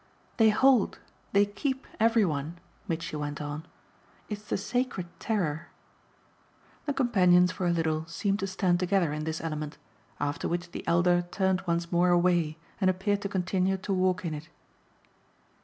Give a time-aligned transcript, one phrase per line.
[0.37, 0.97] "They hold,
[1.31, 2.57] they keep every one,"
[2.87, 3.67] Mitchy went on.
[4.29, 5.67] "It's the sacred terror."
[6.87, 9.77] The companions for a little seemed to stand together in this element;
[10.19, 14.33] after which the elder turned once more away and appeared to continue to walk in
[14.33, 14.49] it.